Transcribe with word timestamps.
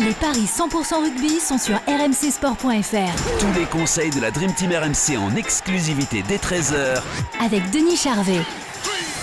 Les 0.00 0.12
paris 0.12 0.44
100% 0.44 1.02
rugby 1.02 1.40
sont 1.40 1.58
sur 1.58 1.74
rmcsport.fr 1.88 3.40
Tous 3.40 3.58
les 3.58 3.66
conseils 3.66 4.10
de 4.10 4.20
la 4.20 4.30
Dream 4.30 4.54
Team 4.54 4.70
RMC 4.70 5.18
en 5.18 5.34
exclusivité 5.34 6.22
dès 6.28 6.36
13h 6.36 7.02
avec 7.44 7.68
Denis 7.72 7.96
Charvet. 7.96 8.42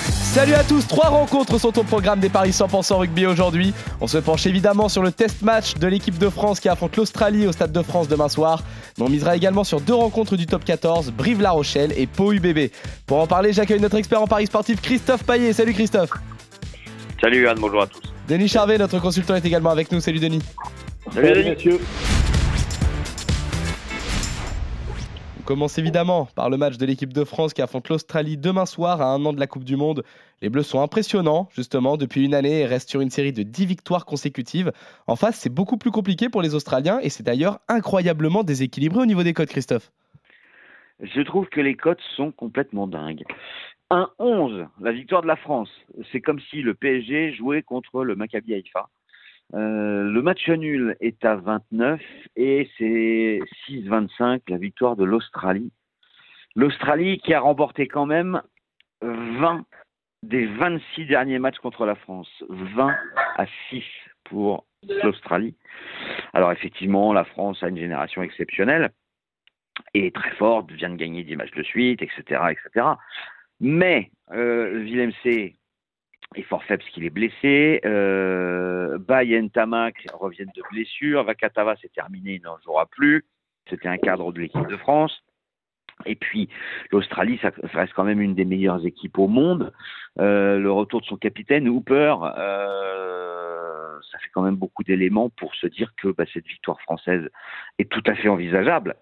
Salut 0.10 0.54
à 0.54 0.66
tous, 0.66 0.86
trois 0.86 1.08
rencontres 1.08 1.58
sont 1.60 1.80
au 1.80 1.84
programme 1.84 2.20
des 2.20 2.28
Paris 2.28 2.50
100% 2.50 2.96
rugby 2.96 3.26
aujourd'hui. 3.26 3.74
On 4.02 4.08
se 4.08 4.18
penche 4.18 4.46
évidemment 4.48 4.90
sur 4.90 5.02
le 5.02 5.14
test 5.14 5.44
match 5.44 5.76
de 5.76 5.88
l'équipe 5.88 6.18
de 6.18 6.28
France 6.28 6.60
qui 6.60 6.68
affronte 6.68 6.98
l'Australie 6.98 7.48
au 7.48 7.54
Stade 7.54 7.72
de 7.72 7.82
France 7.82 8.10
demain 8.10 8.28
soir. 8.28 8.62
Mais 8.98 9.06
on 9.06 9.10
misera 9.10 9.38
également 9.38 9.64
sur 9.64 9.80
deux 9.80 9.94
rencontres 9.94 10.36
du 10.36 10.46
top 10.46 10.66
14, 10.66 11.14
Brive-La 11.14 11.52
Rochelle 11.52 11.94
et 11.96 12.06
Pau 12.06 12.34
UBB. 12.34 12.70
Pour 13.06 13.22
en 13.22 13.28
parler, 13.28 13.54
j'accueille 13.54 13.80
notre 13.80 13.96
expert 13.96 14.22
en 14.22 14.28
Paris 14.28 14.48
sportif 14.48 14.82
Christophe 14.82 15.24
Paillet. 15.24 15.54
Salut 15.54 15.74
Christophe. 15.74 16.12
Salut 17.22 17.48
Anne, 17.48 17.60
bonjour 17.62 17.84
à 17.84 17.88
tous. 17.88 18.15
Denis 18.28 18.48
Charvet, 18.48 18.80
notre 18.80 19.00
consultant, 19.00 19.36
est 19.36 19.46
également 19.46 19.70
avec 19.70 19.92
nous. 19.92 20.00
Salut 20.00 20.20
Denis. 20.20 20.42
Salut, 21.12 21.32
Denis. 21.32 21.50
messieurs. 21.50 21.80
On 25.40 25.44
commence 25.44 25.78
évidemment 25.78 26.28
par 26.34 26.50
le 26.50 26.58
match 26.58 26.78
de 26.78 26.88
l'équipe 26.88 27.14
de 27.14 27.24
France 27.24 27.54
qui 27.54 27.62
affronte 27.62 27.88
l'Australie 27.88 28.36
demain 28.36 28.66
soir 28.66 29.00
à 29.00 29.14
un 29.14 29.24
an 29.26 29.34
de 29.34 29.40
la 29.40 29.46
Coupe 29.46 29.64
du 29.64 29.76
Monde. 29.76 30.04
Les 30.42 30.50
Bleus 30.50 30.64
sont 30.64 30.82
impressionnants, 30.82 31.50
justement, 31.56 31.98
depuis 31.98 32.26
une 32.26 32.34
année 32.34 32.62
et 32.62 32.66
restent 32.66 32.90
sur 32.90 33.02
une 33.02 33.12
série 33.12 33.32
de 33.32 33.44
10 33.44 33.68
victoires 33.68 34.08
consécutives. 34.08 34.72
En 35.06 35.16
face, 35.16 35.38
c'est 35.40 35.54
beaucoup 35.54 35.78
plus 35.78 35.92
compliqué 35.92 36.28
pour 36.28 36.42
les 36.42 36.56
Australiens 36.56 37.00
et 37.04 37.12
c'est 37.12 37.22
d'ailleurs 37.22 37.60
incroyablement 37.68 38.44
déséquilibré 38.44 39.02
au 39.02 39.06
niveau 39.06 39.22
des 39.22 39.34
codes, 39.34 39.50
Christophe. 39.50 39.92
Je 41.02 41.22
trouve 41.22 41.48
que 41.48 41.62
les 41.62 41.76
cotes 41.76 42.02
sont 42.16 42.32
complètement 42.32 42.88
dingues. 42.88 43.24
1-11, 43.92 44.68
la 44.82 44.92
victoire 44.92 45.22
de 45.22 45.28
la 45.28 45.36
France. 45.36 45.70
C'est 46.12 46.22
comme 46.22 46.40
si 46.40 46.62
le 46.62 46.74
PSG 46.74 47.34
jouait 47.34 47.62
contre 47.62 48.04
le 48.04 48.16
Maccabi 48.16 48.54
Haïfa. 48.54 48.90
Euh, 49.54 50.04
le 50.04 50.22
match 50.24 50.50
nul 50.50 50.96
est 51.02 51.24
à 51.24 51.36
29 51.36 52.02
et 52.36 52.68
c'est 52.78 53.40
6-25 53.70 54.42
la 54.48 54.58
victoire 54.58 54.96
de 54.96 55.04
l'Australie. 55.04 55.72
L'Australie 56.56 57.20
qui 57.20 57.34
a 57.34 57.42
remporté 57.42 57.88
quand 57.88 58.08
même 58.08 58.42
20 59.02 59.66
des 60.24 60.48
26 60.48 61.06
derniers 61.06 61.38
matchs 61.38 61.60
contre 61.60 61.86
la 61.86 61.96
France. 61.96 62.30
20 62.50 62.96
à 63.38 63.46
6 63.70 63.84
pour 64.24 64.66
l'Australie. 65.04 65.56
Alors 66.34 66.52
effectivement, 66.52 67.14
la 67.14 67.26
France 67.26 67.62
a 67.62 67.68
une 67.68 67.78
génération 67.78 68.24
exceptionnelle 68.24 68.92
et 69.96 70.12
très 70.12 70.32
forte, 70.32 70.72
vient 70.72 70.90
de 70.90 70.98
gagner 70.98 71.24
10 71.24 71.38
matchs 71.38 71.56
de 71.56 71.64
suite, 71.64 72.02
etc. 72.02 72.42
etc. 72.52 72.86
Mais 73.62 74.12
euh, 74.32 74.80
Willem 74.80 75.14
C 75.24 75.56
est 76.36 76.42
fort 76.42 76.64
faible 76.66 76.84
parce 76.84 76.94
qu'il 76.94 77.06
est 77.06 77.10
blessé. 77.10 77.80
Euh, 77.86 78.98
Bay 78.98 79.30
et 79.30 79.42
Ntamak 79.42 80.06
reviennent 80.14 80.52
de 80.54 80.64
blessure. 80.70 81.24
Vakatava, 81.24 81.76
c'est 81.82 81.94
terminé, 81.94 82.36
il 82.36 82.42
n'en 82.42 82.58
jouera 82.60 82.88
plus. 82.88 83.24
C'était 83.70 83.88
un 83.88 83.98
cadre 83.98 84.34
de 84.34 84.42
l'équipe 84.42 84.68
de 84.68 84.76
France. 84.76 85.24
Et 86.06 86.16
puis 86.16 86.50
l'Australie, 86.92 87.40
ça, 87.42 87.52
reste 87.74 87.94
quand 87.94 88.04
même 88.04 88.20
une 88.20 88.36
des 88.36 88.44
meilleures 88.44 88.86
équipes 88.86 89.18
au 89.18 89.30
monde. 89.30 89.72
Euh, 90.20 90.60
le 90.60 90.72
retour 90.72 91.00
de 91.00 91.06
son 91.06 91.16
capitaine, 91.16 91.70
Hooper, 91.70 92.16
euh, 92.38 93.98
ça 94.12 94.18
fait 94.20 94.30
quand 94.34 94.42
même 94.42 94.58
beaucoup 94.58 94.84
d'éléments 94.84 95.30
pour 95.30 95.56
se 95.56 95.68
dire 95.68 95.94
que 95.96 96.10
bah, 96.10 96.26
cette 96.34 96.48
victoire 96.48 96.82
française 96.82 97.30
est 97.80 97.90
tout 97.90 98.04
à 98.08 98.16
fait 98.16 98.28
envisageable. 98.28 98.96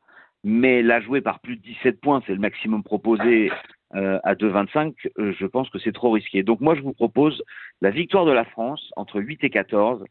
Mais 0.43 0.81
la 0.81 0.99
jouer 0.99 1.21
par 1.21 1.39
plus 1.39 1.55
de 1.55 1.61
17 1.61 2.01
points, 2.01 2.21
c'est 2.25 2.33
le 2.33 2.39
maximum 2.39 2.83
proposé 2.83 3.49
euh, 3.95 4.19
à 4.23 4.33
2,25, 4.33 4.93
euh, 5.19 5.33
je 5.39 5.45
pense 5.45 5.69
que 5.69 5.77
c'est 5.79 5.93
trop 5.93 6.11
risqué. 6.11 6.43
Donc 6.43 6.61
moi, 6.61 6.75
je 6.75 6.81
vous 6.81 6.93
propose 6.93 7.43
la 7.81 7.91
victoire 7.91 8.25
de 8.25 8.31
la 8.31 8.43
France 8.43 8.91
entre 8.95 9.21
8 9.21 9.43
et 9.43 9.49
14. 9.49 10.03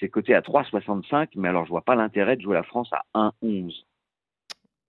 C'est 0.00 0.08
coté 0.08 0.34
à 0.34 0.40
3,65, 0.40 1.28
mais 1.36 1.48
alors 1.48 1.64
je 1.64 1.70
vois 1.70 1.82
pas 1.82 1.94
l'intérêt 1.94 2.36
de 2.36 2.40
jouer 2.40 2.54
la 2.54 2.62
France 2.62 2.88
à 2.92 3.30
1,11. 3.42 3.84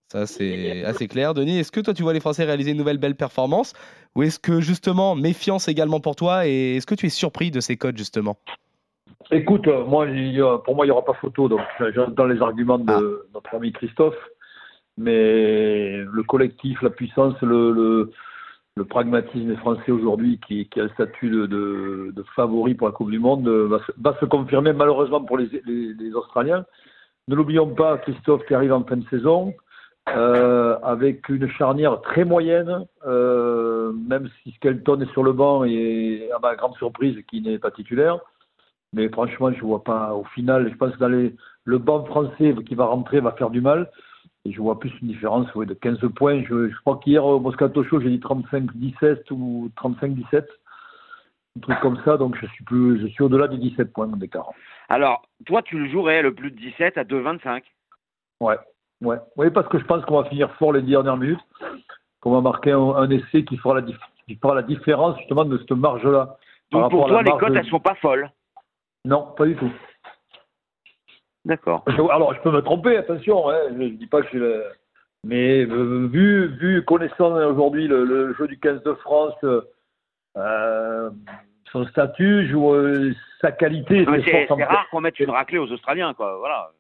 Ça, 0.10 0.26
c'est 0.26 0.86
assez 0.86 1.10
clair. 1.10 1.34
Denis, 1.34 1.60
est-ce 1.60 1.72
que 1.72 1.82
toi, 1.82 1.94
tu 1.94 2.04
vois 2.04 2.14
les 2.14 2.22
Français 2.22 2.46
réaliser 2.46 2.72
une 2.72 2.78
nouvelle 2.78 2.98
belle 2.98 3.16
performance? 3.16 3.74
Ou 4.16 4.24
est-ce 4.24 4.40
que, 4.40 4.62
justement, 4.62 5.16
méfiance 5.16 5.68
également 5.68 6.00
pour 6.00 6.16
toi? 6.16 6.48
Et 6.48 6.78
est-ce 6.78 6.86
que 6.86 6.96
tu 6.96 7.08
es 7.08 7.10
surpris 7.10 7.52
de 7.52 7.60
ces 7.60 7.76
codes, 7.76 7.98
justement? 7.98 8.38
Écoute, 9.32 9.68
euh, 9.68 9.84
moi, 9.84 10.08
pour 10.64 10.76
moi, 10.76 10.86
il 10.86 10.88
n'y 10.88 10.92
aura 10.92 11.04
pas 11.04 11.14
photo. 11.16 11.50
Donc, 11.50 11.60
j'entends 11.94 12.26
les 12.26 12.42
arguments 12.42 12.80
de 12.80 12.94
ah. 12.94 13.30
notre 13.34 13.56
ami 13.56 13.74
Christophe. 13.74 14.16
Mais 14.98 15.98
le 15.98 16.24
collectif, 16.24 16.82
la 16.82 16.90
puissance, 16.90 17.40
le, 17.42 18.12
pragmatisme 18.90 19.56
français 19.58 19.92
aujourd'hui, 19.92 20.40
qui, 20.48 20.68
a 20.76 20.84
le 20.84 20.90
statut 20.90 21.30
de, 21.30 22.14
favori 22.36 22.74
pour 22.74 22.88
la 22.88 22.94
Coupe 22.94 23.12
du 23.12 23.20
Monde, 23.20 23.48
va 23.48 24.20
se, 24.20 24.26
confirmer 24.26 24.74
malheureusement 24.74 25.24
pour 25.24 25.38
les, 25.38 26.14
Australiens. 26.14 26.66
Ne 27.28 27.36
l'oublions 27.36 27.68
pas, 27.68 27.98
Christophe 27.98 28.46
qui 28.46 28.54
arrive 28.54 28.74
en 28.74 28.84
fin 28.84 28.98
de 28.98 29.08
saison, 29.10 29.54
euh, 30.10 30.78
avec 30.84 31.28
une 31.28 31.50
charnière 31.50 32.00
très 32.02 32.24
moyenne, 32.24 32.86
euh, 33.06 33.92
même 33.92 34.30
si 34.42 34.52
Skelton 34.54 35.02
est 35.02 35.12
sur 35.12 35.24
le 35.24 35.34
banc 35.34 35.66
et 35.66 36.30
à 36.34 36.40
ma 36.40 36.56
grande 36.56 36.76
surprise 36.76 37.18
qui 37.30 37.42
n'est 37.42 37.60
pas 37.60 37.72
titulaire. 37.72 38.20
Mais 38.94 39.10
franchement, 39.10 39.52
je 39.52 39.60
vois 39.62 39.84
pas 39.84 40.14
au 40.14 40.24
final, 40.24 40.70
je 40.72 40.78
pense 40.78 40.96
que 40.96 41.34
le 41.66 41.78
banc 41.78 42.06
français 42.06 42.56
qui 42.66 42.76
va 42.76 42.86
rentrer 42.86 43.20
va 43.20 43.34
faire 43.34 43.50
du 43.50 43.60
mal 43.60 43.92
je 44.52 44.62
vois 44.62 44.80
plus 44.80 44.92
une 45.02 45.08
différence 45.08 45.48
de 45.56 45.74
15 45.74 46.00
points. 46.16 46.44
Je, 46.44 46.74
crois 46.82 47.00
qu'hier 47.04 47.26
au 47.26 47.40
Moscato 47.40 47.84
Show, 47.84 48.00
j'ai 48.02 48.10
dit 48.10 48.20
35-17 48.20 49.32
ou 49.32 49.70
35-17. 49.78 50.46
Un 51.58 51.60
truc 51.62 51.80
comme 51.80 52.00
ça, 52.06 52.18
donc 52.18 52.38
je 52.40 52.46
suis 52.48 52.64
plus, 52.64 53.02
je 53.02 53.08
suis 53.08 53.24
au-delà 53.24 53.48
des 53.48 53.58
17 53.58 53.92
points 53.92 54.08
d'écart. 54.08 54.52
Alors, 54.90 55.24
toi, 55.46 55.62
tu 55.64 55.78
le 55.80 55.90
jouerais 55.90 56.22
le 56.22 56.34
plus 56.34 56.52
de 56.52 56.58
17 56.58 56.98
à 56.98 57.04
2,25 57.04 57.64
Ouais, 58.40 58.58
ouais. 59.02 59.18
Oui, 59.38 59.50
parce 59.50 59.68
que 59.68 59.80
je 59.80 59.86
pense 59.86 60.06
qu'on 60.06 60.22
va 60.22 60.30
finir 60.30 60.54
fort 60.56 60.74
les 60.74 60.84
dernières 60.84 61.18
minutes, 61.18 61.40
qu'on 62.22 62.32
va 62.32 62.42
marquer 62.42 62.72
un, 62.72 63.10
essai 63.10 63.44
qui 63.44 63.58
fera, 63.58 63.76
la, 63.76 63.82
qui 63.82 64.36
fera 64.36 64.54
la 64.54 64.62
différence 64.62 65.18
justement 65.18 65.46
de 65.46 65.58
cette 65.58 65.72
marge-là. 65.72 66.38
Donc 66.72 66.92
pour 66.92 67.08
toi, 67.08 67.24
les 67.24 67.32
cotes, 67.32 67.56
elles 67.56 67.66
sont 67.66 67.80
pas 67.80 67.96
folles? 67.96 68.30
Non, 69.06 69.34
pas 69.36 69.46
du 69.46 69.56
tout. 69.56 69.72
D'accord. 71.48 71.86
Alors, 71.88 72.34
je 72.34 72.42
peux 72.42 72.52
me 72.52 72.62
tromper, 72.62 72.98
attention, 72.98 73.50
hein, 73.50 73.58
je 73.70 73.76
ne 73.76 73.88
dis 73.88 74.06
pas 74.06 74.20
que 74.20 74.26
je 74.26 74.30
suis 74.32 74.40
le... 74.40 74.66
Mais 75.24 75.66
euh, 75.66 76.08
vu, 76.12 76.48
vu, 76.58 76.84
connaissant 76.84 77.34
aujourd'hui 77.36 77.88
le, 77.88 78.34
jeu 78.38 78.48
du 78.48 78.60
15 78.60 78.84
de 78.84 78.94
France, 78.96 79.34
euh, 80.36 81.10
son 81.72 81.86
statut, 81.88 82.54
euh, 82.54 83.14
sa 83.42 83.54
qualité. 83.54 84.06
C'est 84.26 84.64
rare 84.64 84.88
qu'on 84.92 85.02
mette 85.02 85.20
une 85.20 85.32
raclée 85.32 85.58
aux 85.58 85.72
Australiens, 85.72 86.14
quoi. 86.14 86.38
Voilà. 86.38 86.72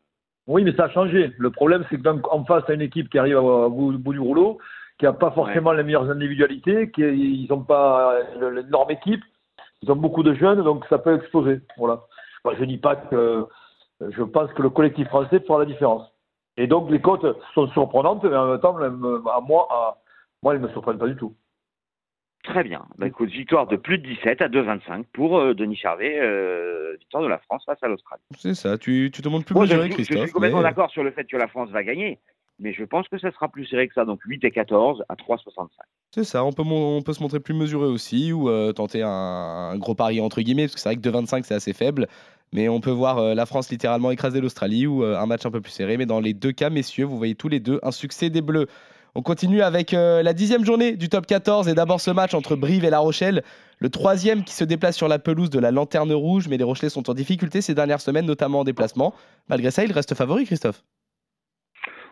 Oui, 0.47 0.63
mais 0.63 0.73
ça 0.73 0.85
a 0.85 0.89
changé. 0.89 1.31
Le 1.37 1.49
problème, 1.49 1.85
c'est 1.89 2.01
qu'en 2.01 2.43
face, 2.43 2.69
à 2.69 2.73
une 2.73 2.81
équipe 2.81 3.09
qui 3.09 3.17
arrive 3.17 3.37
au 3.37 3.69
bout, 3.69 4.13
du 4.13 4.19
rouleau, 4.19 4.59
qui 4.99 5.05
n'a 5.05 5.13
pas 5.13 5.31
forcément 5.31 5.71
les 5.71 5.83
meilleures 5.83 6.09
individualités, 6.09 6.91
qui 6.91 7.01
ils 7.01 7.47
n'ont 7.49 7.63
pas 7.63 8.15
l'énorme 8.39 8.91
équipe, 8.91 9.23
ils 9.81 9.91
ont 9.91 9.95
beaucoup 9.95 10.23
de 10.23 10.33
jeunes, 10.33 10.61
donc 10.63 10.85
ça 10.89 10.97
peut 10.97 11.15
exploser. 11.15 11.61
Voilà. 11.77 12.01
je 12.53 12.61
ne 12.61 12.65
dis 12.65 12.77
pas 12.77 12.95
que 12.95 13.45
je 14.01 14.23
pense 14.23 14.51
que 14.53 14.61
le 14.61 14.69
collectif 14.69 15.07
français 15.07 15.39
fera 15.39 15.59
la 15.59 15.65
différence. 15.65 16.07
Et 16.57 16.67
donc 16.67 16.89
les 16.89 17.01
cotes 17.01 17.25
sont 17.53 17.67
surprenantes, 17.69 18.23
mais 18.23 18.35
en 18.35 18.47
même 18.47 18.59
temps, 18.59 18.77
à 18.77 18.89
moi, 19.41 19.67
à, 19.69 19.97
moi 20.41 20.53
elles 20.53 20.61
ne 20.61 20.67
me 20.67 20.71
surprennent 20.71 20.97
pas 20.97 21.07
du 21.07 21.15
tout. 21.15 21.35
Très 22.43 22.63
bien. 22.63 22.85
Bah, 22.97 23.07
écoute, 23.07 23.29
victoire 23.29 23.67
de 23.67 23.75
plus 23.75 23.97
de 23.97 24.07
17 24.07 24.41
à 24.41 24.47
2,25 24.47 25.03
pour 25.11 25.37
euh, 25.37 25.53
Denis 25.53 25.75
Charvet, 25.75 26.17
euh, 26.19 26.95
victoire 26.97 27.21
de 27.21 27.27
la 27.27 27.39
France 27.39 27.63
face 27.65 27.81
à 27.81 27.87
l'Australie. 27.87 28.21
C'est 28.37 28.53
ça, 28.53 28.77
tu, 28.77 29.11
tu 29.13 29.21
te 29.21 29.27
montres 29.27 29.45
plus 29.45 29.53
moi, 29.53 29.65
mesuré, 29.65 29.89
Christophe. 29.89 30.17
Je 30.17 30.23
suis 30.23 30.31
complètement 30.31 30.61
d'accord 30.61 30.89
sur 30.89 31.03
le 31.03 31.11
fait 31.11 31.25
que 31.25 31.35
la 31.35 31.47
France 31.49 31.69
va 31.71 31.83
gagner, 31.83 32.19
mais 32.59 32.71
je 32.71 32.85
pense 32.85 33.07
que 33.09 33.17
ça 33.17 33.31
sera 33.31 33.49
plus 33.49 33.65
serré 33.65 33.87
que 33.89 33.93
ça, 33.93 34.05
donc 34.05 34.21
8 34.23 34.45
et 34.45 34.51
14 34.51 35.03
à 35.09 35.15
3,65. 35.15 35.67
C'est 36.11 36.23
ça, 36.23 36.45
on 36.45 36.53
peut, 36.53 36.63
on 36.65 37.01
peut 37.01 37.13
se 37.13 37.21
montrer 37.21 37.41
plus 37.41 37.53
mesuré 37.53 37.85
aussi, 37.85 38.31
ou 38.31 38.49
euh, 38.49 38.71
tenter 38.71 39.03
un, 39.03 39.09
un, 39.09 39.77
gros 39.77 39.93
pari 39.93 40.21
entre 40.21 40.41
guillemets, 40.41 40.63
parce 40.63 40.75
que 40.75 40.79
c'est 40.79 40.89
vrai 40.89 40.95
que 40.95 41.01
2,25 41.01 41.43
c'est 41.43 41.55
assez 41.55 41.73
faible. 41.73 42.07
Mais 42.53 42.69
on 42.69 42.79
peut 42.79 42.91
voir 42.91 43.17
euh, 43.17 43.33
la 43.33 43.45
France 43.45 43.69
littéralement 43.69 44.11
écraser 44.11 44.39
l'Australie 44.39 44.87
ou 44.87 45.03
euh, 45.03 45.19
un 45.19 45.25
match 45.25 45.45
un 45.45 45.51
peu 45.51 45.61
plus 45.61 45.71
serré. 45.71 45.97
Mais 45.97 46.05
dans 46.05 46.19
les 46.19 46.33
deux 46.33 46.51
cas, 46.51 46.69
messieurs, 46.69 47.05
vous 47.05 47.17
voyez 47.17 47.35
tous 47.35 47.49
les 47.49 47.59
deux 47.59 47.79
un 47.83 47.91
succès 47.91 48.29
des 48.29 48.41
Bleus. 48.41 48.67
On 49.15 49.21
continue 49.21 49.61
avec 49.61 49.93
euh, 49.93 50.21
la 50.21 50.33
dixième 50.33 50.63
journée 50.63 50.95
du 50.95 51.09
top 51.09 51.25
14 51.25 51.67
et 51.67 51.73
d'abord 51.73 51.99
ce 51.99 52.11
match 52.11 52.33
entre 52.33 52.55
Brive 52.55 52.85
et 52.85 52.89
La 52.89 52.99
Rochelle. 52.99 53.43
Le 53.79 53.89
troisième 53.89 54.43
qui 54.43 54.53
se 54.53 54.63
déplace 54.63 54.95
sur 54.95 55.07
la 55.07 55.19
pelouse 55.19 55.49
de 55.49 55.59
la 55.59 55.71
Lanterne 55.71 56.13
Rouge, 56.13 56.47
mais 56.47 56.57
les 56.57 56.63
Rochelais 56.63 56.89
sont 56.89 57.09
en 57.09 57.13
difficulté 57.13 57.61
ces 57.61 57.73
dernières 57.73 58.01
semaines, 58.01 58.25
notamment 58.25 58.59
en 58.59 58.63
déplacement. 58.63 59.13
Malgré 59.49 59.71
ça, 59.71 59.83
il 59.83 59.91
reste 59.91 60.13
favori, 60.13 60.45
Christophe. 60.45 60.83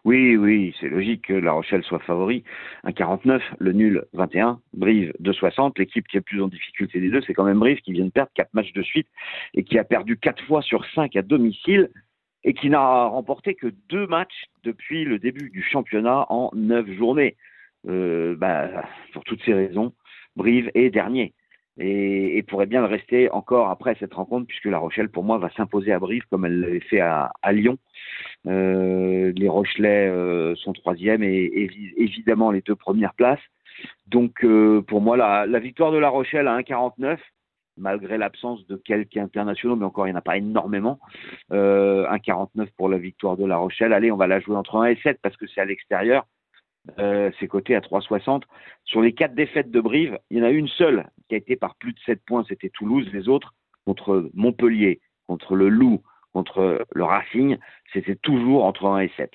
Oui, 0.06 0.38
oui, 0.38 0.75
c'est 0.80 0.88
logique 0.88 1.24
que 1.24 1.34
La 1.34 1.52
Rochelle 1.52 1.81
soit 1.81 1.98
favori. 1.98 2.44
1,49, 2.84 3.42
le 3.57 3.72
nul 3.72 4.06
21, 4.13 4.60
Brive 4.74 5.12
2,60. 5.19 5.80
L'équipe 5.80 6.07
qui 6.07 6.18
est 6.18 6.22
plus 6.22 6.44
en 6.44 6.48
difficulté 6.48 7.00
des 7.00 7.10
deux, 7.10 7.22
c'est 7.25 7.34
quand 7.34 7.44
même 7.44 7.57
Brive 7.57 7.81
qui 7.81 7.92
vient 7.92 8.06
de 8.06 8.12
perdre 8.12 8.30
quatre 8.36 8.54
matchs 8.54 8.72
de 8.74 8.84
suite 8.84 9.07
et 9.56 9.63
qui 9.63 9.80
a 9.80 9.84
perdu 9.84 10.16
quatre 10.18 10.46
fois 10.46 10.62
sur 10.62 10.86
cinq 10.94 11.16
à 11.16 11.24
domicile 11.24 11.90
et 12.44 12.54
qui 12.54 12.69
n'a 12.69 13.06
remporté 13.06 13.56
que 13.56 13.74
deux 13.90 14.06
matchs 14.06 14.46
depuis 14.63 15.06
le 15.06 15.18
début 15.18 15.50
du 15.50 15.63
championnat 15.63 16.28
en 16.30 16.52
neuf 16.54 16.88
journées. 16.92 17.36
Euh, 17.88 18.36
bah, 18.36 18.86
pour 19.12 19.24
toutes 19.24 19.44
ces 19.44 19.56
raisons, 19.56 19.92
Brive 20.36 20.69
est 20.75 20.92
dernier 20.92 21.34
et, 21.80 22.44
pourrait 22.48 22.68
bien 22.68 22.81
le 22.81 22.88
rester 22.88 23.30
encore 23.31 23.69
après 23.69 23.98
cette 24.00 24.13
rencontre, 24.13 24.46
puisque 24.48 24.66
La 24.66 24.78
Rochelle, 24.78 25.10
pour 25.10 25.24
moi, 25.24 25.40
va 25.40 25.50
s'imposer 25.57 25.92
à 25.92 26.00
Brive 26.00 26.24
comme 26.30 26.46
elle 26.46 26.60
l'avait 26.60 26.80
fait 26.80 27.00
à 27.00 27.31
Lyon. 27.52 27.80
Euh, 28.47 29.31
les 29.36 29.50
Rochelais 29.50 30.07
euh, 30.07 30.56
sont 30.56 30.74
troisième 30.74 31.24
et, 31.24 31.69
évidemment 31.97 32.51
les 32.51 32.62
deux 32.62 32.75
premières 32.75 33.13
places. 33.13 33.39
Donc, 34.07 34.44
euh, 34.44 34.81
pour 34.81 35.01
moi, 35.01 35.18
la, 35.18 35.45
la, 35.45 35.59
victoire 35.59 35.92
de 35.92 35.97
La 35.97 36.09
Rochelle 36.09 36.47
à 36.47 36.57
1,49, 36.59 37.18
malgré 37.77 38.18
l'absence 38.18 38.65
de 38.68 38.77
quelques 38.77 39.18
internationaux, 39.18 39.75
mais 39.75 39.86
encore 39.86 40.07
il 40.07 40.12
n'y 40.12 40.15
en 40.15 40.19
a 40.19 40.21
pas 40.21 40.38
énormément. 40.38 41.00
Euh, 41.51 42.07
1,49 42.09 42.68
pour 42.77 42.89
la 42.89 42.97
victoire 42.97 43.36
de 43.36 43.45
La 43.45 43.57
Rochelle. 43.57 43.94
Allez, 43.94 44.12
on 44.12 44.18
va 44.18 44.27
la 44.27 44.39
jouer 44.39 44.56
entre 44.56 44.77
1 44.77 44.86
et 44.86 44.95
7 44.97 45.19
parce 45.21 45.36
que 45.38 45.47
c'est 45.47 45.62
à 45.62 45.65
l'extérieur. 45.65 46.25
C'est 46.97 47.47
coté 47.47 47.75
à 47.75 47.80
3,60. 47.80 48.44
Sur 48.83 49.01
les 49.01 49.12
quatre 49.12 49.33
défaites 49.33 49.71
de 49.71 49.81
Brive, 49.81 50.19
il 50.30 50.38
y 50.38 50.42
en 50.42 50.45
a 50.45 50.51
une 50.51 50.68
seule 50.68 51.07
qui 51.27 51.33
a 51.33 51.39
été 51.39 51.56
par 51.56 51.74
plus 51.75 51.94
de 51.94 52.00
7 52.06 52.21
points, 52.24 52.45
c'était 52.47 52.69
Toulouse. 52.69 53.09
Les 53.12 53.27
autres, 53.27 53.56
contre 53.86 54.30
Montpellier, 54.36 55.01
contre 55.25 55.56
le 55.56 55.68
Loup, 55.69 56.03
contre 56.36 56.86
le 56.94 57.04
Racing, 57.04 57.58
c'était 57.94 58.16
toujours 58.16 58.66
entre 58.66 58.86
1 58.86 59.00
et 59.00 59.12
7. 59.16 59.32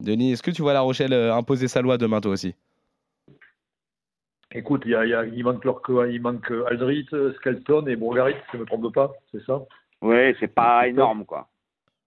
Denis, 0.00 0.32
est-ce 0.32 0.42
que 0.42 0.50
tu 0.50 0.62
vois 0.62 0.72
La 0.72 0.80
Rochelle 0.80 1.12
euh, 1.12 1.34
imposer 1.34 1.68
sa 1.68 1.82
loi 1.82 1.98
demain 1.98 2.20
toi 2.20 2.32
aussi? 2.32 2.54
Écoute, 4.52 4.82
il, 4.86 4.90
y 4.90 4.94
a, 4.94 5.04
il, 5.04 5.10
y 5.10 5.14
a, 5.14 5.24
il 5.24 5.44
manque 5.44 5.64
leur, 5.64 5.80
il 6.06 6.20
manque 6.20 6.50
Aldrit, 6.68 7.06
Skelton 7.36 7.86
et 7.86 7.96
Bourgarit, 7.96 8.34
si 8.34 8.40
je 8.52 8.56
ne 8.56 8.62
me 8.62 8.66
trompe 8.66 8.92
pas, 8.92 9.12
c'est 9.30 9.44
ça? 9.44 9.60
Oui, 10.02 10.34
c'est 10.40 10.52
pas 10.52 10.88
énorme 10.88 11.24
quoi. 11.24 11.48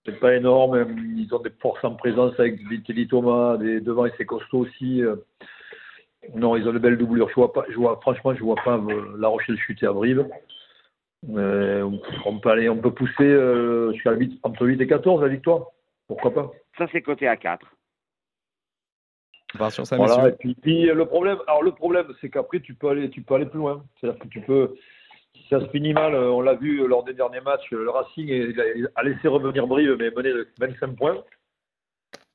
C'est 0.06 0.20
pas 0.20 0.36
énorme, 0.36 0.86
ils 1.16 1.34
ont 1.34 1.40
des 1.40 1.52
forces 1.62 1.84
en 1.84 1.96
présence 1.96 2.34
avec 2.40 2.60
Vitelli 2.68 3.08
Thomas, 3.08 3.58
des, 3.58 3.80
devant 3.80 4.06
et 4.06 4.12
c'est 4.18 4.26
costaud 4.26 4.60
aussi. 4.60 5.04
Non, 6.36 6.56
ils 6.56 6.68
ont 6.68 6.74
de 6.74 6.80
belles 6.80 6.98
doublures. 6.98 7.30
Je 7.30 7.36
vois 7.36 7.52
pas, 7.52 7.66
je 7.70 7.76
vois, 7.76 8.00
franchement, 8.02 8.34
je 8.34 8.44
vois 8.44 8.56
pas 8.64 8.78
euh, 8.78 9.18
La 9.18 9.28
Rochelle 9.28 9.58
chuter 9.58 9.88
à 9.88 9.94
Brive. 9.94 10.26
Euh, 11.30 11.90
on 12.26 12.40
peut 12.40 12.50
aller, 12.50 12.68
on 12.70 12.78
peut 12.78 12.94
pousser 12.94 13.24
euh, 13.24 13.94
jusqu'à 13.94 14.14
8, 14.14 14.40
entre 14.44 14.66
8 14.66 14.82
et 14.82 14.88
14 14.88 15.22
la 15.22 15.28
victoire. 15.28 15.68
Pourquoi 16.08 16.34
pas 16.34 16.52
Ça 16.78 16.88
c'est 16.92 17.02
coté 17.02 17.28
à 17.28 17.38
4. 17.38 17.66
sur 19.70 19.86
ça, 19.86 19.98
voilà, 19.98 20.30
et 20.30 20.32
puis, 20.32 20.56
puis, 20.56 20.86
le 20.86 21.06
problème, 21.06 21.38
alors 21.48 21.62
le 21.62 21.72
problème, 21.72 22.08
c'est 22.20 22.30
qu'après 22.30 22.60
tu 22.60 22.74
peux 22.74 22.90
aller, 22.90 23.10
tu 23.10 23.22
peux 23.22 23.36
aller 23.36 23.46
plus 23.46 23.60
loin. 23.60 23.86
C'est-à-dire 24.00 24.20
que 24.20 24.28
tu 24.28 24.42
peux, 24.42 24.76
si 25.36 25.48
ça 25.50 25.60
se 25.60 25.68
finit 25.68 25.94
mal, 25.94 26.16
on 26.16 26.42
l'a 26.42 26.56
vu 26.56 26.88
lors 26.88 27.04
des 27.04 27.14
derniers 27.14 27.42
matchs, 27.42 27.70
le 27.72 27.90
Racing 27.90 28.56
a 28.96 29.04
laissé 29.04 29.28
revenir 29.28 29.68
Brive, 29.68 29.96
mais 30.00 30.10
mené 30.10 30.30
de 30.34 30.48
25 30.60 30.96
points. 30.96 31.24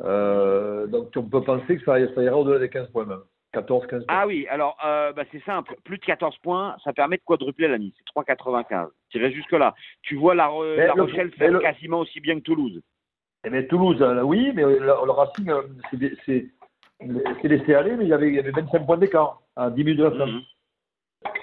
Euh, 0.02 0.86
donc 0.86 1.12
on 1.16 1.22
peut 1.22 1.42
penser 1.42 1.78
que 1.78 1.84
ça, 1.84 1.94
ça 2.14 2.22
ira 2.22 2.36
au-delà 2.36 2.58
des 2.58 2.68
15 2.68 2.90
points 2.90 3.06
même. 3.06 3.22
14, 3.56 3.86
15 3.86 4.06
points. 4.06 4.14
Ah 4.14 4.26
oui, 4.26 4.46
alors 4.50 4.76
euh, 4.84 5.12
bah, 5.12 5.22
c'est 5.32 5.42
simple. 5.44 5.74
Plus 5.84 5.96
de 5.96 6.04
14 6.04 6.36
points, 6.38 6.76
ça 6.84 6.92
permet 6.92 7.16
de 7.16 7.22
quadrupler 7.24 7.68
la 7.68 7.78
mise. 7.78 7.92
C'est 7.96 8.20
3,95. 8.20 8.88
Tirer 9.10 9.32
jusque-là. 9.32 9.74
Tu 10.02 10.14
vois 10.16 10.34
la, 10.34 10.50
la 10.76 10.94
le, 10.94 11.02
Rochelle 11.02 11.32
faire 11.32 11.52
le... 11.52 11.60
quasiment 11.60 12.00
aussi 12.00 12.20
bien 12.20 12.34
que 12.36 12.44
Toulouse. 12.44 12.82
Eh 13.44 13.50
mais 13.50 13.66
Toulouse, 13.66 14.02
euh, 14.02 14.22
oui, 14.22 14.52
mais 14.54 14.62
le, 14.62 14.78
le 14.78 15.10
Racing, 15.10 15.48
euh, 15.48 15.62
c'est 16.26 17.48
laissé 17.48 17.74
aller, 17.74 17.96
mais 17.96 18.04
il 18.04 18.08
y 18.08 18.12
avait, 18.12 18.28
il 18.28 18.34
y 18.34 18.38
avait 18.38 18.50
25 18.50 18.84
points 18.84 18.98
d'écart 18.98 19.40
à 19.56 19.70
10 19.70 19.84
minutes 19.84 19.98
de 20.00 20.04
la 20.04 20.10
fin. 20.10 20.26
Mhm. 20.26 20.42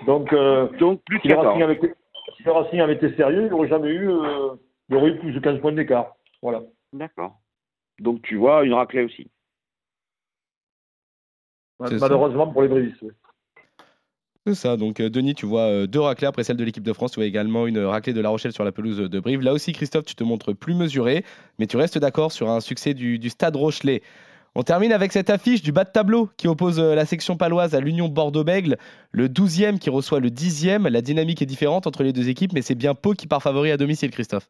Donc, 0.05 0.33
euh, 0.33 0.67
Donc 0.79 1.03
plus 1.05 1.17
de 1.17 1.21
si, 1.23 1.27
le 1.29 1.35
14. 1.35 1.47
Racing 1.47 1.63
avait 1.63 1.73
été, 1.73 1.93
si 2.37 2.43
le 2.43 2.51
Racing 2.51 2.81
avait 2.81 2.93
été 2.93 3.15
sérieux, 3.15 3.45
il 3.45 3.49
n'aurait 3.49 3.69
jamais 3.69 3.89
eu, 3.89 4.09
il 4.89 4.95
aurait 4.95 5.09
eu 5.09 5.17
plus 5.17 5.31
de 5.31 5.39
15 5.39 5.61
points 5.61 5.71
d'écart. 5.71 6.15
Voilà. 6.43 6.61
D'accord. 6.91 7.37
Donc 7.99 8.21
tu 8.21 8.35
vois 8.35 8.63
une 8.63 8.73
raclée 8.73 9.03
aussi. 9.03 9.31
Malheureusement 11.91 12.47
pour 12.47 12.61
les 12.61 12.67
Brévis. 12.67 12.93
Oui. 13.01 13.11
C'est 14.45 14.55
ça, 14.55 14.75
donc 14.75 14.99
euh, 14.99 15.09
Denis, 15.09 15.35
tu 15.35 15.45
vois 15.45 15.61
euh, 15.61 15.87
deux 15.87 16.01
raclées 16.01 16.27
après 16.27 16.43
celle 16.43 16.57
de 16.57 16.65
l'équipe 16.65 16.83
de 16.83 16.91
France, 16.91 17.11
tu 17.11 17.21
vois 17.21 17.25
également 17.25 17.65
une 17.65 17.79
raclée 17.79 18.11
de 18.11 18.19
La 18.19 18.27
Rochelle 18.27 18.51
sur 18.51 18.65
la 18.65 18.73
pelouse 18.73 18.97
de 18.97 19.19
Brive. 19.21 19.39
Là 19.41 19.53
aussi, 19.53 19.71
Christophe, 19.71 20.03
tu 20.03 20.15
te 20.15 20.23
montres 20.25 20.53
plus 20.53 20.73
mesuré, 20.73 21.23
mais 21.59 21.65
tu 21.65 21.77
restes 21.77 21.97
d'accord 21.97 22.33
sur 22.33 22.49
un 22.49 22.59
succès 22.59 22.93
du, 22.93 23.19
du 23.19 23.29
Stade 23.29 23.55
Rochelet. 23.55 24.01
On 24.55 24.63
termine 24.63 24.91
avec 24.91 25.13
cette 25.13 25.29
affiche 25.29 25.61
du 25.61 25.71
bas 25.71 25.85
de 25.85 25.91
tableau 25.91 26.29
qui 26.35 26.49
oppose 26.49 26.77
euh, 26.77 26.93
la 26.93 27.05
section 27.05 27.37
paloise 27.37 27.73
à 27.73 27.79
l'Union 27.79 28.09
Bordeaux-Bègle, 28.09 28.77
le 29.11 29.29
12e 29.29 29.79
qui 29.79 29.89
reçoit 29.89 30.19
le 30.19 30.29
10e. 30.29 30.89
La 30.89 31.01
dynamique 31.01 31.41
est 31.41 31.47
différente 31.47 31.87
entre 31.87 32.03
les 32.03 32.11
deux 32.11 32.27
équipes, 32.27 32.51
mais 32.51 32.61
c'est 32.61 32.75
bien 32.75 32.95
Pau 32.95 33.13
qui 33.13 33.27
part 33.27 33.41
favori 33.41 33.71
à 33.71 33.77
domicile, 33.77 34.11
Christophe. 34.11 34.49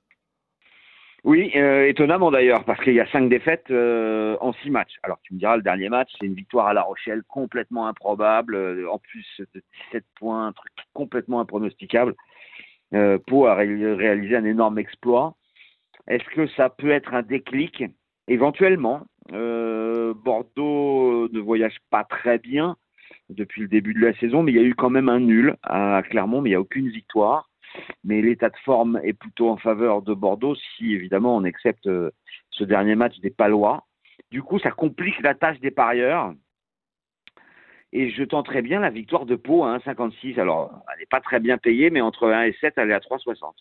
Oui, 1.24 1.52
euh, 1.56 1.88
étonnamment 1.88 2.32
d'ailleurs, 2.32 2.66
parce 2.66 2.84
qu'il 2.84 2.96
y 2.96 3.00
a 3.00 3.08
cinq 3.08 3.30
défaites 3.30 3.72
euh, 3.72 4.36
en 4.42 4.52
six 4.52 4.70
matchs. 4.70 4.98
Alors 5.04 5.20
tu 5.24 5.34
me 5.34 5.40
diras, 5.40 5.56
le 5.56 5.62
dernier 5.62 5.88
match, 5.88 6.12
c'est 6.20 6.26
une 6.26 6.34
victoire 6.34 6.68
à 6.68 6.74
La 6.74 6.82
Rochelle 6.82 7.24
complètement 7.30 7.88
improbable, 7.88 8.56
euh, 8.56 8.92
en 8.92 9.00
plus 9.00 9.26
de 9.40 9.64
17 9.92 10.04
points, 10.20 10.48
un 10.48 10.52
truc 10.52 10.74
complètement 10.94 11.40
impronosticable. 11.40 12.14
Euh, 12.94 13.18
Pau 13.26 13.46
a 13.46 13.56
ré 13.56 13.94
réalisé 13.94 14.36
un 14.36 14.44
énorme 14.44 14.80
exploit. 14.80 15.36
Est-ce 16.08 16.26
que 16.26 16.46
ça 16.48 16.70
peut 16.70 16.92
être 16.92 17.14
un 17.14 17.22
déclic? 17.22 17.86
Éventuellement. 18.28 19.06
Bordeaux 19.30 21.30
ne 21.30 21.40
voyage 21.40 21.78
pas 21.90 22.04
très 22.04 22.38
bien 22.38 22.76
depuis 23.30 23.62
le 23.62 23.70
début 23.70 23.94
de 23.94 24.06
la 24.06 24.14
saison, 24.16 24.44
mais 24.44 24.52
il 24.52 24.56
y 24.56 24.60
a 24.60 24.64
eu 24.64 24.76
quand 24.76 24.90
même 24.90 25.08
un 25.08 25.22
nul 25.22 25.56
à 25.64 26.04
Clermont, 26.10 26.42
mais 26.42 26.50
il 26.50 26.52
n'y 26.52 26.58
a 26.58 26.62
aucune 26.62 26.90
victoire 26.90 27.50
mais 28.04 28.22
l'état 28.22 28.50
de 28.50 28.58
forme 28.64 29.00
est 29.04 29.14
plutôt 29.14 29.50
en 29.50 29.58
faveur 29.58 30.02
de 30.02 30.14
Bordeaux 30.14 30.56
si 30.56 30.94
évidemment 30.94 31.36
on 31.36 31.44
accepte 31.44 31.88
euh, 31.88 32.12
ce 32.52 32.64
dernier 32.64 32.96
match 32.96 33.20
des 33.20 33.30
Palois. 33.30 33.86
Du 34.32 34.42
coup, 34.42 34.60
ça 34.60 34.72
complique 34.72 35.22
la 35.22 35.36
tâche 35.36 35.60
des 35.60 35.72
parieurs. 35.72 36.34
Et 37.92 38.10
je 38.10 38.24
tenterai 38.24 38.64
bien 38.64 38.80
la 38.80 38.90
victoire 38.90 39.26
de 39.26 39.36
Pau 39.36 39.64
à 39.64 39.78
1,56. 39.78 40.40
Alors, 40.40 40.84
elle 40.92 41.00
n'est 41.00 41.06
pas 41.06 41.22
très 41.22 41.40
bien 41.40 41.60
payée, 41.60 41.92
mais 41.92 42.02
entre 42.02 42.28
1 42.28 42.46
et 42.46 42.58
7, 42.60 42.74
elle 42.78 42.90
est 42.90 42.96
à 42.96 43.00
3,60. 43.00 43.54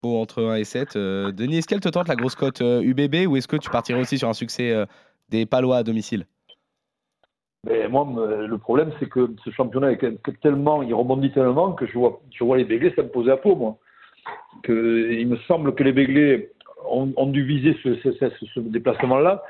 Pau 0.00 0.16
entre 0.18 0.44
1 0.44 0.56
et 0.56 0.64
7. 0.64 0.96
Euh, 0.96 1.32
Denis, 1.32 1.58
est-ce 1.58 1.66
qu'elle 1.66 1.80
te 1.80 1.88
tente 1.88 2.08
la 2.08 2.16
grosse 2.16 2.36
cote 2.36 2.62
euh, 2.62 2.82
UBB 2.82 3.26
ou 3.26 3.36
est-ce 3.36 3.48
que 3.48 3.56
tu 3.56 3.70
partirais 3.70 4.00
aussi 4.00 4.18
sur 4.18 4.28
un 4.28 4.32
succès 4.32 4.70
euh, 4.70 4.86
des 5.28 5.46
Palois 5.46 5.78
à 5.78 5.82
domicile? 5.82 6.26
Mais 7.66 7.88
moi, 7.88 8.06
le 8.46 8.58
problème, 8.58 8.90
c'est 8.98 9.08
que 9.08 9.30
ce 9.44 9.50
championnat 9.50 9.92
est 9.92 10.40
tellement, 10.40 10.82
il 10.82 10.94
rebondit 10.94 11.30
tellement 11.32 11.72
que 11.72 11.86
je 11.86 11.98
vois, 11.98 12.20
je 12.30 12.42
vois 12.42 12.56
les 12.56 12.64
Béglés 12.64 12.92
s'imposer 12.94 13.30
à 13.30 13.36
peau, 13.36 13.54
moi. 13.54 13.76
Que, 14.62 15.12
il 15.12 15.28
me 15.28 15.36
semble 15.48 15.74
que 15.74 15.82
les 15.82 15.92
Béglés 15.92 16.50
ont, 16.88 17.12
ont 17.16 17.26
dû 17.26 17.44
viser 17.44 17.76
ce, 17.82 17.96
ce, 17.96 18.12
ce, 18.12 18.46
ce 18.54 18.60
déplacement-là. 18.60 19.42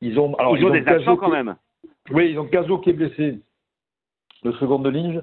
Ils 0.00 0.18
ont, 0.18 0.34
alors, 0.36 0.56
ils, 0.56 0.60
ils 0.60 0.64
ont, 0.64 0.68
ont 0.70 0.72
des 0.72 0.86
absents 0.86 1.16
quand 1.16 1.30
même. 1.30 1.56
Oui, 2.10 2.30
ils 2.30 2.38
ont 2.38 2.46
Caso 2.46 2.78
qui 2.78 2.90
est 2.90 2.94
blessé, 2.94 3.40
le 4.42 4.52
second 4.54 4.78
de 4.78 4.88
ligne. 4.88 5.22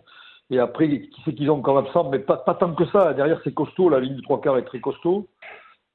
Et 0.51 0.59
après, 0.59 0.87
qui 0.87 1.09
c'est 1.23 1.33
qu'ils 1.33 1.49
ont 1.49 1.61
comme 1.61 1.77
absent 1.77 2.09
Mais 2.11 2.19
pas, 2.19 2.37
pas 2.37 2.53
tant 2.53 2.73
que 2.75 2.85
ça. 2.85 3.13
Derrière, 3.13 3.41
c'est 3.43 3.53
costaud. 3.53 3.89
La 3.89 3.99
ligne 3.99 4.17
de 4.17 4.21
trois 4.21 4.39
quarts 4.39 4.57
est 4.57 4.65
très 4.65 4.79
costaud. 4.79 5.27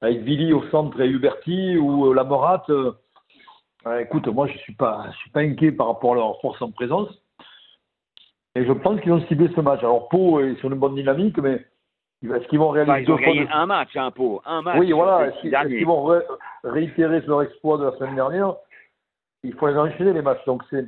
Avec 0.01 0.25
Billy 0.25 0.53
au 0.53 0.65
centre 0.71 1.01
et 1.01 1.09
Huberti 1.09 1.77
ou 1.77 2.13
la 2.13 2.25
Morate. 2.25 2.69
Euh, 2.71 2.93
Ouais, 3.87 4.03
écoute, 4.03 4.27
moi 4.29 4.47
je 4.47 4.59
suis 4.59 4.75
pas, 4.75 5.07
je 5.13 5.17
suis 5.19 5.31
pas 5.31 5.41
inquiet 5.41 5.73
par 5.73 5.87
rapport 5.87 6.13
à 6.13 6.17
leur 6.17 6.41
force 6.41 6.61
en 6.61 6.71
présence. 6.71 7.09
Et 8.55 8.65
je 8.65 8.73
pense 8.73 9.01
qu'ils 9.01 9.13
ont 9.13 9.25
ciblé 9.27 9.49
ce 9.55 9.61
match. 9.61 9.81
Alors 9.81 10.09
Pau 10.09 10.41
est 10.41 10.57
sur 10.57 10.71
une 10.71 10.79
bonne 10.79 10.97
dynamique, 10.97 11.39
mais 11.39 11.65
est-ce 12.23 12.47
qu'ils 12.49 12.59
vont 12.59 12.71
réaliser 12.71 12.93
enfin, 12.93 13.03
ils 13.03 13.11
ont 13.11 13.17
gagné 13.17 13.47
de... 13.47 13.53
un 13.53 13.67
match, 13.67 13.97
hein, 13.97 14.11
Pau, 14.11 14.43
un 14.45 14.61
match. 14.61 14.77
Oui, 14.79 14.93
voilà. 14.93 15.29
Est-ce 15.29 15.41
qu'ils 15.41 15.55
est 15.55 15.85
vont 15.85 16.05
ré 16.05 16.21
réitérer 16.65 17.21
leur 17.23 17.43
exploit 17.43 17.79
de 17.79 17.85
la 17.85 17.93
semaine 17.93 18.17
dernière? 18.17 18.55
Il 19.43 19.55
faut 19.55 19.69
les 19.69 19.77
enchaîner 19.77 20.13
les 20.13 20.23
matchs. 20.23 20.45
Donc 20.45 20.63
c'est 20.69 20.87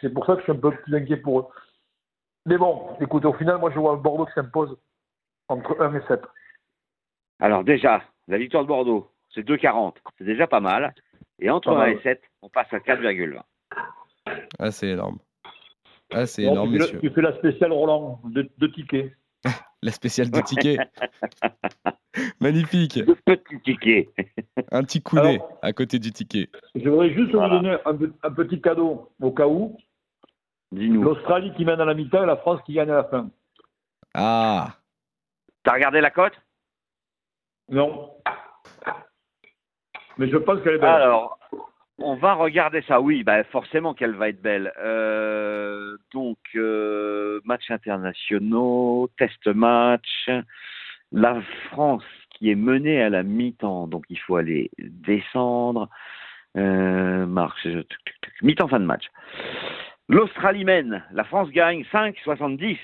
c'est 0.00 0.08
pour 0.08 0.24
ça 0.24 0.34
que 0.34 0.38
je 0.38 0.44
suis 0.44 0.52
un 0.52 0.56
peu 0.56 0.70
plus 0.70 0.96
inquiet 0.96 1.18
pour 1.18 1.40
eux. 1.40 1.46
Mais 2.46 2.56
bon, 2.56 2.96
écoute, 3.00 3.26
au 3.26 3.34
final, 3.34 3.58
moi 3.58 3.70
je 3.70 3.78
vois 3.78 3.96
Bordeaux 3.96 4.24
qui 4.24 4.32
s'impose 4.32 4.78
entre 5.48 5.78
1 5.78 5.94
et 5.94 6.02
7. 6.08 6.22
Alors 7.40 7.64
déjà, 7.64 8.02
la 8.28 8.38
victoire 8.38 8.62
de 8.62 8.68
Bordeaux, 8.68 9.10
c'est 9.34 9.46
2,40. 9.46 9.94
C'est 10.16 10.24
déjà 10.24 10.46
pas 10.46 10.60
mal. 10.60 10.94
Et 11.40 11.50
entre 11.50 11.70
1 11.70 11.86
et 11.86 12.00
7, 12.02 12.22
on 12.42 12.48
passe 12.48 12.72
à 12.72 12.78
4,20. 12.78 13.40
Ah, 14.58 14.70
c'est 14.70 14.88
énorme. 14.88 15.18
Ah, 16.12 16.26
c'est 16.26 16.44
bon, 16.44 16.52
énorme, 16.52 16.72
tu, 16.72 16.78
messieurs. 16.78 17.00
tu 17.00 17.10
fais 17.10 17.22
la 17.22 17.36
spéciale 17.36 17.72
Roland, 17.72 18.20
de, 18.24 18.48
de 18.58 18.66
tickets. 18.66 19.12
La 19.82 19.92
spéciale 19.92 20.30
du 20.30 20.42
ticket. 20.42 20.76
Magnifique. 22.40 22.96
Le 22.96 23.14
petit 23.14 23.60
ticket. 23.64 24.10
Un 24.72 24.82
petit 24.84 25.00
coup 25.02 25.16
nez 25.16 25.36
Alors- 25.36 25.58
à 25.62 25.72
côté 25.72 25.98
du 25.98 26.12
ticket. 26.12 26.50
Je 26.74 26.86
voudrais 26.86 27.14
juste 27.14 27.30
Voilà. 27.32 27.56
vous 27.56 27.62
donner 27.62 28.12
un 28.22 28.30
petit 28.32 28.60
cadeau 28.60 29.10
au 29.22 29.30
cas 29.30 29.46
où. 29.46 29.78
Dis-nous. 30.72 31.02
L'Australie 31.02 31.54
qui 31.56 31.64
mène 31.64 31.80
à 31.80 31.86
la 31.86 31.94
mi-temps 31.94 32.22
et 32.22 32.26
la 32.26 32.36
France 32.36 32.60
qui 32.66 32.74
gagne 32.74 32.90
à 32.90 32.96
la 32.96 33.04
fin. 33.04 33.30
Ah, 34.12 34.76
T'as 35.62 35.72
regardé 35.72 36.02
la 36.02 36.10
cote? 36.10 36.34
Non. 37.70 38.12
Mais 40.20 40.28
je 40.28 40.36
pense 40.36 40.60
qu'elle 40.60 40.74
est 40.74 40.78
belle. 40.78 40.90
Alors, 40.90 41.38
on 41.96 42.14
va 42.14 42.34
regarder 42.34 42.82
ça. 42.82 43.00
Oui, 43.00 43.24
bah 43.24 43.42
forcément 43.44 43.94
qu'elle 43.94 44.14
va 44.14 44.28
être 44.28 44.42
belle. 44.42 44.70
Euh, 44.78 45.96
donc, 46.12 46.36
euh, 46.56 47.40
matchs 47.46 47.70
internationaux, 47.70 49.08
test 49.16 49.46
match. 49.46 50.28
La 51.10 51.40
France 51.70 52.04
qui 52.32 52.50
est 52.50 52.54
menée 52.54 53.02
à 53.02 53.08
la 53.08 53.22
mi-temps, 53.22 53.86
donc 53.86 54.04
il 54.10 54.18
faut 54.18 54.36
aller 54.36 54.70
descendre. 54.78 55.88
Euh, 56.58 57.24
marche. 57.24 57.66
Mi-temps, 58.42 58.68
fin 58.68 58.80
de 58.80 58.84
match. 58.84 59.06
L'Australie 60.10 60.66
mène. 60.66 61.02
La 61.12 61.24
France 61.24 61.48
gagne 61.48 61.84
5,70. 61.90 62.62
Ouais, 62.68 62.78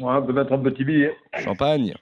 on 0.00 0.22
peut 0.22 0.32
mettre 0.32 0.54
un 0.54 0.58
petit 0.60 0.84
billet. 0.84 1.14
champagne. 1.44 1.92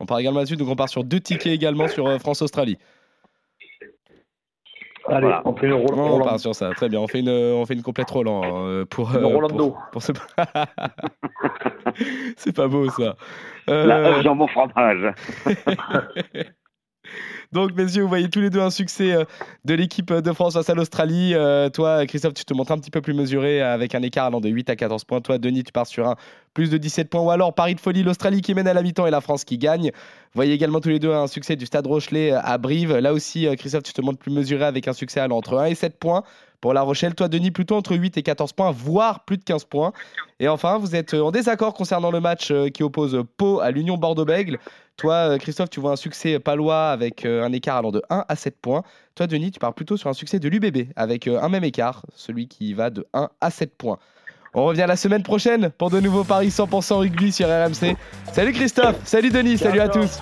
On 0.00 0.06
part 0.06 0.18
également 0.18 0.38
là-dessus, 0.40 0.56
donc 0.56 0.68
on 0.68 0.76
part 0.76 0.88
sur 0.88 1.04
deux 1.04 1.20
tickets 1.20 1.52
également 1.52 1.88
sur 1.88 2.06
euh, 2.06 2.18
France-Australie. 2.18 2.78
Allez, 5.06 5.20
Voilà. 5.22 5.42
on 5.44 5.54
fait 5.56 5.66
une 5.66 5.72
Roland. 5.74 6.20
on 6.20 6.24
part 6.24 6.40
sur 6.40 6.54
ça, 6.54 6.70
très 6.74 6.88
bien. 6.88 7.00
On 7.00 7.06
fait 7.06 7.20
une, 7.20 7.28
on 7.30 7.64
fait 7.66 7.74
une 7.74 7.82
complète 7.82 8.10
Roland 8.10 8.66
euh, 8.66 8.84
pour, 8.84 9.10
Une 9.10 9.16
euh, 9.24 9.26
Rolando. 9.26 9.70
pour, 9.70 9.82
pour 9.92 10.02
ce- 10.02 10.12
C'est 12.36 12.54
pas 12.54 12.68
beau 12.68 12.88
ça. 12.90 13.16
La 13.66 13.74
Euh, 13.98 14.16
œuf 14.16 14.22
jambon 14.22 14.46
fromage. 14.46 15.12
Donc, 17.52 17.74
messieurs, 17.74 18.02
vous 18.02 18.08
voyez 18.08 18.28
tous 18.28 18.40
les 18.40 18.50
deux 18.50 18.60
un 18.60 18.70
succès 18.70 19.12
euh, 19.12 19.24
de 19.64 19.74
l'équipe 19.74 20.12
de 20.12 20.32
France 20.32 20.54
face 20.54 20.70
à 20.70 20.74
l'Australie. 20.74 21.34
Euh, 21.34 21.68
toi, 21.68 22.06
Christophe, 22.06 22.34
tu 22.34 22.44
te 22.44 22.54
montres 22.54 22.70
un 22.72 22.78
petit 22.78 22.90
peu 22.90 23.00
plus 23.00 23.14
mesuré 23.14 23.60
euh, 23.60 23.74
avec 23.74 23.94
un 23.94 24.02
écart 24.02 24.26
allant 24.26 24.40
de 24.40 24.48
8 24.48 24.70
à 24.70 24.76
14 24.76 25.04
points. 25.04 25.20
Toi, 25.20 25.38
Denis, 25.38 25.64
tu 25.64 25.72
pars 25.72 25.86
sur 25.86 26.06
un 26.06 26.16
plus 26.54 26.70
de 26.70 26.78
17 26.78 27.10
points. 27.10 27.22
Ou 27.22 27.30
alors, 27.30 27.54
Paris 27.54 27.74
de 27.74 27.80
folie, 27.80 28.02
l'Australie 28.02 28.40
qui 28.40 28.54
mène 28.54 28.68
à 28.68 28.74
la 28.74 28.82
mi-temps 28.82 29.06
et 29.06 29.10
la 29.10 29.20
France 29.20 29.44
qui 29.44 29.58
gagne. 29.58 29.90
Vous 29.90 30.36
voyez 30.36 30.52
également 30.52 30.80
tous 30.80 30.90
les 30.90 31.00
deux 31.00 31.12
un 31.12 31.26
succès 31.26 31.56
du 31.56 31.66
Stade 31.66 31.86
Rochelet 31.86 32.30
à 32.32 32.56
Brive. 32.58 32.96
Là 32.96 33.12
aussi, 33.12 33.48
Christophe, 33.56 33.82
tu 33.82 33.92
te 33.92 34.00
montres 34.00 34.18
plus 34.18 34.32
mesuré 34.32 34.64
avec 34.64 34.86
un 34.86 34.92
succès 34.92 35.18
allant 35.18 35.38
entre 35.38 35.58
1 35.58 35.66
et 35.66 35.74
7 35.74 35.98
points. 35.98 36.22
Pour 36.60 36.74
La 36.74 36.82
Rochelle, 36.82 37.14
toi, 37.14 37.28
Denis, 37.28 37.50
plutôt 37.50 37.76
entre 37.76 37.96
8 37.96 38.18
et 38.18 38.22
14 38.22 38.52
points, 38.52 38.70
voire 38.70 39.24
plus 39.24 39.38
de 39.38 39.44
15 39.44 39.64
points. 39.64 39.92
Et 40.40 40.48
enfin, 40.48 40.78
vous 40.78 40.94
êtes 40.94 41.14
euh, 41.14 41.22
en 41.22 41.30
désaccord 41.30 41.74
concernant 41.74 42.10
le 42.10 42.20
match 42.20 42.50
euh, 42.50 42.68
qui 42.68 42.82
oppose 42.82 43.24
Pau 43.36 43.60
à 43.60 43.70
l'Union 43.70 43.96
Bordeaux-Bègles. 43.96 44.58
Toi, 45.00 45.14
euh, 45.14 45.38
Christophe, 45.38 45.70
tu 45.70 45.80
vois 45.80 45.92
un 45.92 45.96
succès 45.96 46.38
palois 46.38 46.90
avec 46.90 47.24
euh, 47.24 47.42
un 47.42 47.52
écart 47.54 47.78
allant 47.78 47.90
de 47.90 48.02
1 48.10 48.26
à 48.28 48.36
7 48.36 48.60
points. 48.60 48.82
Toi, 49.14 49.26
Denis, 49.26 49.50
tu 49.50 49.58
pars 49.58 49.72
plutôt 49.72 49.96
sur 49.96 50.10
un 50.10 50.12
succès 50.12 50.38
de 50.38 50.46
l'UBB 50.46 50.92
avec 50.94 51.26
euh, 51.26 51.40
un 51.40 51.48
même 51.48 51.64
écart, 51.64 52.04
celui 52.14 52.48
qui 52.48 52.74
va 52.74 52.90
de 52.90 53.06
1 53.14 53.30
à 53.40 53.50
7 53.50 53.74
points. 53.78 53.98
On 54.52 54.66
revient 54.66 54.84
la 54.86 54.96
semaine 54.96 55.22
prochaine 55.22 55.70
pour 55.70 55.88
de 55.88 56.00
nouveaux 56.00 56.24
paris 56.24 56.48
100% 56.48 56.98
rugby 56.98 57.32
sur 57.32 57.48
RMC. 57.48 57.96
Salut 58.30 58.52
Christophe, 58.52 58.96
salut 59.04 59.30
Denis, 59.30 59.56
salut 59.56 59.78
tous. 59.78 59.86
À 59.88 59.88
tous. 59.88 60.20